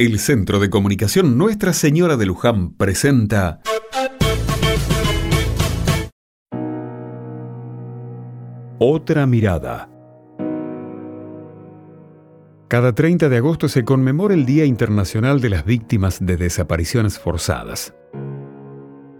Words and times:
El 0.00 0.20
Centro 0.20 0.60
de 0.60 0.70
Comunicación 0.70 1.36
Nuestra 1.36 1.72
Señora 1.72 2.16
de 2.16 2.24
Luján 2.24 2.70
presenta 2.70 3.60
Otra 8.78 9.26
mirada. 9.26 9.90
Cada 12.68 12.94
30 12.94 13.28
de 13.28 13.38
agosto 13.38 13.68
se 13.68 13.84
conmemora 13.84 14.34
el 14.34 14.46
Día 14.46 14.66
Internacional 14.66 15.40
de 15.40 15.48
las 15.48 15.64
Víctimas 15.64 16.24
de 16.24 16.36
Desapariciones 16.36 17.18
Forzadas. 17.18 17.92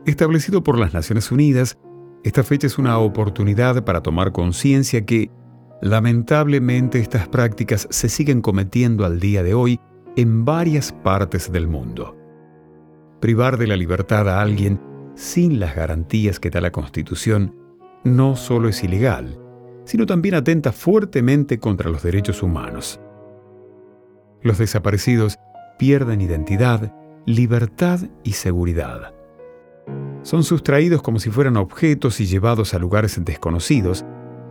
Establecido 0.07 0.63
por 0.63 0.79
las 0.79 0.95
Naciones 0.95 1.33
Unidas, 1.33 1.77
esta 2.23 2.45
fecha 2.45 2.69
es 2.69 2.79
una 2.79 2.99
oportunidad 2.99 3.85
para 3.85 4.01
tomar 4.01 4.31
conciencia 4.31 5.05
que, 5.05 5.29
lamentablemente, 5.83 7.01
estas 7.01 7.27
prácticas 7.27 7.89
se 7.91 8.09
siguen 8.09 8.43
cometiendo 8.43 9.05
al 9.05 9.19
día 9.19 9.43
de 9.43 9.55
hoy 9.55 9.81
en 10.19 10.45
varias 10.45 10.91
partes 10.91 11.53
del 11.53 11.69
mundo. 11.69 12.17
Privar 13.21 13.57
de 13.57 13.69
la 13.69 13.77
libertad 13.77 14.29
a 14.29 14.41
alguien 14.41 14.81
sin 15.15 15.61
las 15.61 15.77
garantías 15.77 16.41
que 16.41 16.51
da 16.51 16.61
la 16.61 16.73
Constitución 16.73 17.55
no 18.03 18.35
solo 18.35 18.69
es 18.69 18.83
ilegal, 18.83 19.39
sino 19.85 20.07
también 20.07 20.35
atenta 20.35 20.73
fuertemente 20.73 21.61
contra 21.61 21.89
los 21.89 22.03
derechos 22.03 22.43
humanos. 22.43 23.01
Los 24.43 24.59
desaparecidos 24.59 25.39
pierden 25.79 26.21
identidad, 26.21 26.93
libertad 27.25 28.01
y 28.25 28.33
seguridad. 28.33 29.15
Son 30.23 30.43
sustraídos 30.43 31.01
como 31.01 31.21
si 31.21 31.31
fueran 31.31 31.57
objetos 31.57 32.21
y 32.21 32.27
llevados 32.27 32.75
a 32.75 32.81
lugares 32.81 33.25
desconocidos, 33.25 34.05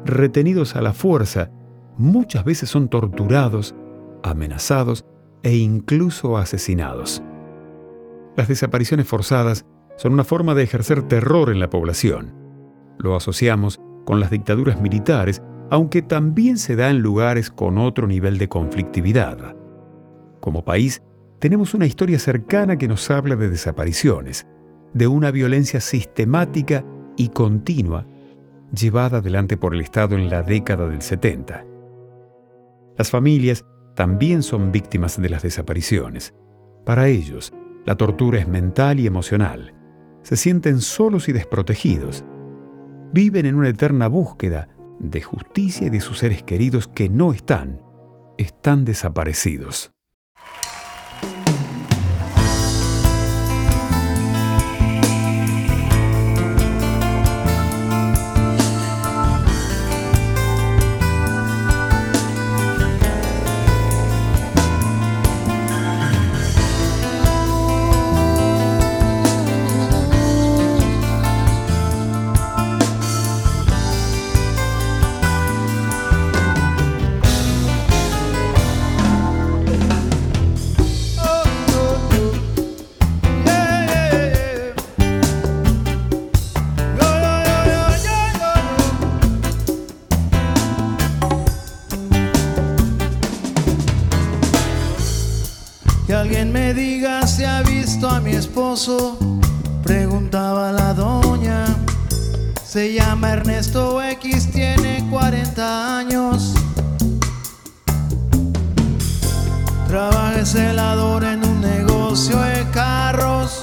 retenidos 0.05 0.77
a 0.77 0.81
la 0.81 0.93
fuerza, 0.93 1.51
muchas 1.97 2.45
veces 2.45 2.69
son 2.69 2.87
torturados, 2.87 3.75
amenazados 4.23 5.05
e 5.43 5.55
incluso 5.55 6.37
asesinados. 6.37 7.21
Las 8.35 8.47
desapariciones 8.47 9.07
forzadas 9.07 9.65
son 9.97 10.13
una 10.13 10.23
forma 10.23 10.53
de 10.53 10.63
ejercer 10.63 11.03
terror 11.03 11.49
en 11.49 11.59
la 11.59 11.69
población. 11.69 12.33
Lo 12.99 13.15
asociamos 13.15 13.79
con 14.05 14.19
las 14.19 14.29
dictaduras 14.29 14.79
militares, 14.79 15.41
aunque 15.69 16.01
también 16.01 16.57
se 16.57 16.75
da 16.75 16.89
en 16.89 16.99
lugares 16.99 17.49
con 17.49 17.77
otro 17.77 18.07
nivel 18.07 18.37
de 18.37 18.47
conflictividad. 18.47 19.55
Como 20.39 20.63
país, 20.63 21.01
tenemos 21.39 21.73
una 21.73 21.85
historia 21.85 22.19
cercana 22.19 22.77
que 22.77 22.87
nos 22.87 23.09
habla 23.11 23.35
de 23.35 23.49
desapariciones, 23.49 24.47
de 24.93 25.07
una 25.07 25.31
violencia 25.31 25.81
sistemática 25.81 26.85
y 27.17 27.29
continua 27.29 28.05
llevada 28.71 29.17
adelante 29.17 29.57
por 29.57 29.73
el 29.73 29.81
Estado 29.81 30.15
en 30.15 30.29
la 30.29 30.43
década 30.43 30.87
del 30.87 31.01
70. 31.01 31.65
Las 32.97 33.09
familias 33.09 33.65
también 33.97 34.43
son 34.43 34.71
víctimas 34.71 35.19
de 35.19 35.27
las 35.27 35.41
desapariciones. 35.41 36.35
Para 36.85 37.07
ellos, 37.07 37.51
la 37.83 37.95
tortura 37.95 38.37
es 38.37 38.47
mental 38.47 38.99
y 38.99 39.07
emocional. 39.07 39.73
Se 40.21 40.37
sienten 40.37 40.81
solos 40.81 41.27
y 41.29 41.31
desprotegidos. 41.33 42.23
Viven 43.11 43.47
en 43.47 43.55
una 43.55 43.69
eterna 43.69 44.07
búsqueda 44.07 44.69
de 44.99 45.23
justicia 45.23 45.87
y 45.87 45.89
de 45.89 45.99
sus 45.99 46.19
seres 46.19 46.43
queridos 46.43 46.87
que 46.87 47.09
no 47.09 47.33
están, 47.33 47.81
están 48.37 48.85
desaparecidos. 48.85 49.96
Que 96.07 96.13
alguien 96.13 96.53
me 96.53 96.73
diga 96.73 97.27
si 97.27 97.43
ha 97.43 97.61
visto 97.63 98.09
a 98.09 98.21
mi 98.21 98.31
esposo, 98.31 99.17
preguntaba 99.83 100.71
la 100.71 100.93
doña. 100.93 101.65
Se 102.63 102.93
llama 102.93 103.33
Ernesto 103.33 104.01
X, 104.01 104.49
tiene 104.49 105.05
40 105.09 105.97
años. 105.97 106.53
Trabaja 109.89 110.45
celador 110.45 111.25
en 111.25 111.43
un 111.43 111.59
negocio 111.59 112.39
de 112.39 112.65
carros. 112.71 113.61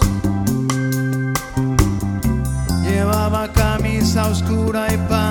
Llevaba 2.83 3.51
camisa 3.55 4.29
oscura 4.29 4.93
y 4.93 4.99
pantalón 5.09 5.24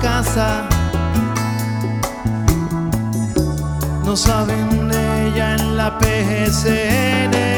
casa. 0.00 0.68
No 4.04 4.16
saben 4.16 4.88
de 4.88 5.28
ella 5.28 5.54
en 5.56 5.76
la 5.76 5.98
PGCN. 5.98 7.57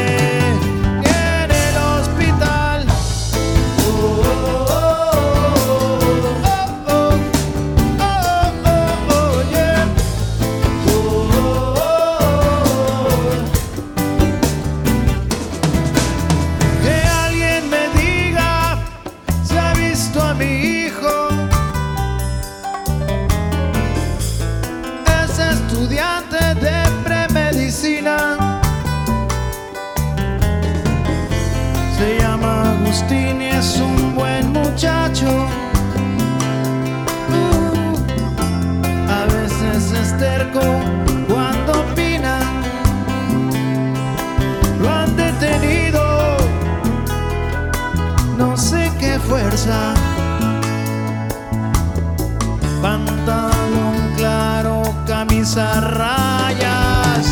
pantalón 52.80 54.14
claro, 54.16 54.82
camisa 55.06 55.80
rayas. 55.80 57.26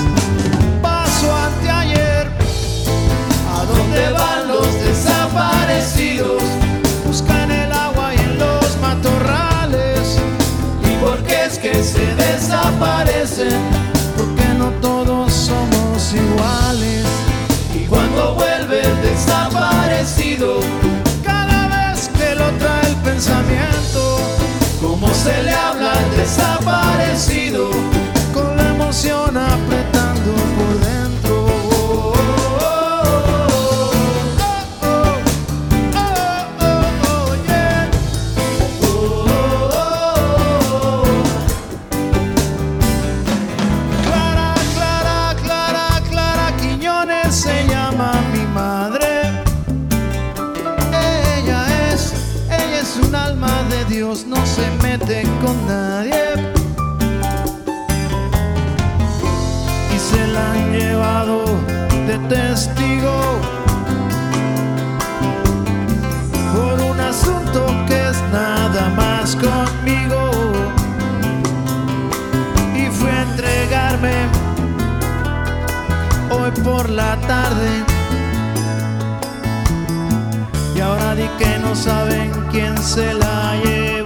Paso 0.82 1.34
ante 1.34 1.70
ayer, 1.70 2.28
¿a 3.56 3.64
dónde 3.64 4.12
van 4.12 4.48
los 4.48 4.72
desaparecidos? 4.74 6.42
Buscan 7.06 7.50
el 7.50 7.72
agua 7.72 8.14
y 8.14 8.18
en 8.18 8.38
los 8.38 8.78
matorrales. 8.80 10.18
¿Y 10.84 10.96
por 10.96 11.22
qué 11.24 11.46
es 11.46 11.58
que 11.58 11.82
se 11.82 12.14
desaparecen? 12.14 13.77
se 60.10 60.26
la 60.28 60.52
han 60.52 60.72
llevado 60.72 61.44
de 62.06 62.16
testigo 62.34 63.16
por 66.54 66.76
un 66.90 66.98
asunto 67.00 67.60
que 67.86 67.98
es 68.10 68.18
nada 68.32 68.88
más 68.96 69.36
conmigo. 69.36 70.20
Y 72.74 72.86
fue 72.98 73.10
a 73.10 73.22
entregarme 73.22 74.16
hoy 76.30 76.50
por 76.64 76.88
la 76.88 77.16
tarde. 77.32 77.70
Y 80.74 80.80
ahora 80.80 81.14
di 81.14 81.28
que 81.38 81.58
no 81.58 81.74
saben 81.74 82.30
quién 82.50 82.74
se 82.78 83.12
la 83.12 83.56
lleva 83.62 83.97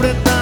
apretar. 0.00 0.39